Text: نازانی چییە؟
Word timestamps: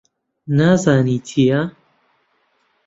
نازانی 0.57 1.17
چییە؟ 1.27 1.61